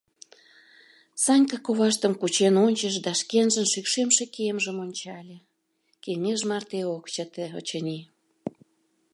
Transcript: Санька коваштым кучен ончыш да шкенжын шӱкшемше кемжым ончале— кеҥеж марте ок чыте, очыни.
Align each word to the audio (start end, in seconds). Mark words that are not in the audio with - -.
Санька 1.23 1.57
коваштым 1.65 2.13
кучен 2.21 2.55
ончыш 2.65 2.95
да 3.05 3.11
шкенжын 3.19 3.65
шӱкшемше 3.71 4.25
кемжым 4.35 4.77
ончале— 4.85 5.37
кеҥеж 6.03 6.39
марте 6.49 6.79
ок 6.95 7.03
чыте, 7.13 7.45
очыни. 7.59 7.99